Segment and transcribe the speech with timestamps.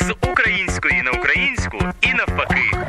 [0.00, 2.84] з української на українську і навпаки.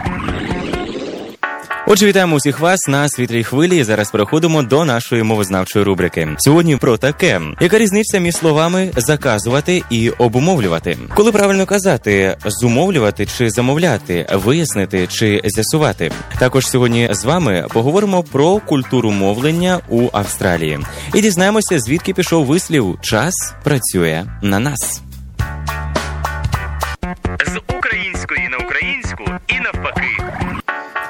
[1.88, 3.84] Отже, вітаємо усіх вас на світлій хвилі.
[3.84, 6.30] Зараз переходимо до нашої мовознавчої рубрики.
[6.38, 10.98] Сьогодні про таке: яка різниця між словами заказувати і обумовлювати?
[11.16, 16.12] Коли правильно казати зумовлювати чи замовляти, вияснити чи з'ясувати?
[16.40, 20.80] Також сьогодні з вами поговоримо про культуру мовлення у Австралії
[21.14, 23.34] і дізнаємося, звідки пішов вислів час
[23.64, 25.05] працює на нас.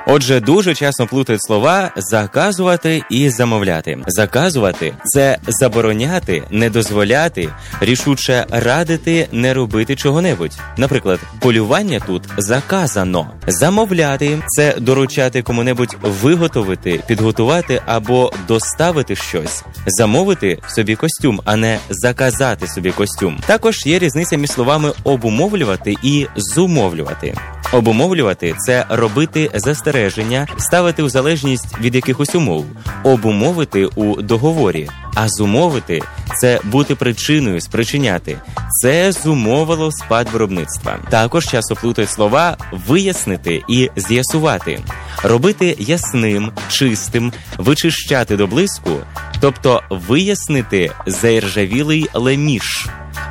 [0.08, 3.98] Отже, дуже часто плутають слова заказувати і замовляти.
[4.08, 7.50] Заказувати це забороняти, не дозволяти,
[7.82, 10.58] рішуче радити не робити чого-небудь.
[10.78, 13.32] Наприклад, полювання тут заказано.
[13.48, 19.64] Замовляти це доручати кому-небудь виготовити, підготувати або доставити щось.
[19.88, 23.40] Замовити собі костюм, а не заказати собі костюм.
[23.46, 27.36] Також є різниця між словами обумовлювати і зумовлювати.
[27.72, 32.66] Обумовлювати це робити застереження, ставити у залежність від якихось умов,
[33.04, 34.90] обумовити у договорі.
[35.16, 36.02] А зумовити
[36.42, 38.40] це бути причиною, спричиняти.
[38.82, 41.00] Це зумовило спад виробництва.
[41.10, 44.80] Також часто плутають слова вияснити і з'ясувати,
[45.24, 48.92] робити ясним, чистим, вичищати до блиску,
[49.40, 52.88] тобто вияснити заіржавілий леміш.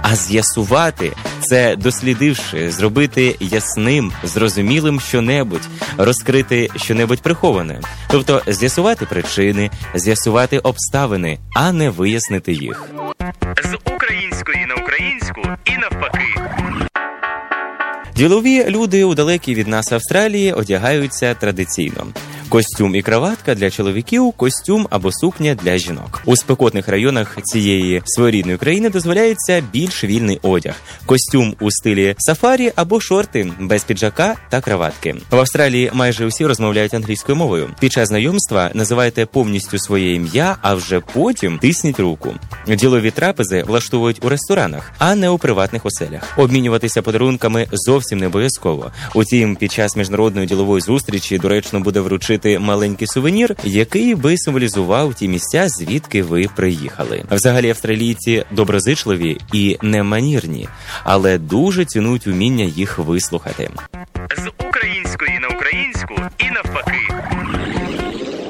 [0.06, 10.58] А з'ясувати це дослідивши, зробити ясним, зрозумілим щонебудь, розкрити щонебудь приховане, тобто з'ясувати причини, з'ясувати
[10.58, 12.90] обставини, а не вияснити їх.
[13.64, 16.63] З української на українську і навпаки.
[18.16, 22.06] Ділові люди у далекій від нас Австралії одягаються традиційно.
[22.48, 26.22] Костюм і краватка для чоловіків, костюм або сукня для жінок.
[26.24, 30.74] У спекотних районах цієї своєрідної країни дозволяється більш вільний одяг,
[31.06, 35.14] костюм у стилі сафарі або шорти без піджака та краватки.
[35.30, 37.70] В Австралії майже усі розмовляють англійською мовою.
[37.80, 42.34] Під час знайомства називайте повністю своє ім'я, а вже потім тисніть руку.
[42.68, 46.38] Ділові трапези влаштовують у ресторанах, а не у приватних оселях.
[46.38, 48.90] Обмінюватися подарунками зовсім не обов'язково.
[49.14, 55.28] Утім, під час міжнародної ділової зустрічі доречно буде вручити маленький сувенір, який би символізував ті
[55.28, 57.24] місця, звідки ви приїхали.
[57.30, 60.68] Взагалі, австралійці доброзичливі і неманірні,
[61.04, 63.70] але дуже цінують уміння їх вислухати.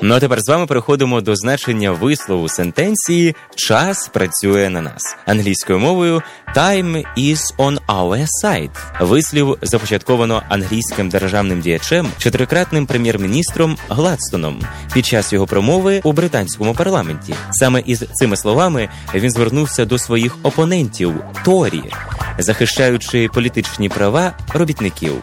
[0.07, 5.79] Ну а тепер з вами переходимо до значення вислову сентенції Час працює на нас англійською
[5.79, 6.23] мовою
[6.57, 8.71] Time is on our side.
[9.01, 14.63] Вислів започатковано англійським державним діячем, чотирикратним прем'єр-міністром Гладстоном
[14.95, 17.35] під час його промови у британському парламенті.
[17.51, 21.83] Саме із цими словами він звернувся до своїх опонентів Торі,
[22.39, 25.15] захищаючи політичні права робітників.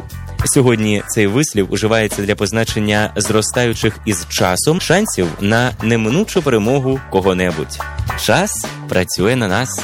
[0.45, 7.79] Сьогодні цей вислів уживається для позначення зростаючих із часом шансів на неминучу перемогу кого-небудь.
[8.19, 9.83] Час працює на нас.